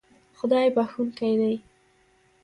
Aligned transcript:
خدای 0.37 0.67
بښونکی 0.75 1.31
دی 1.39 1.55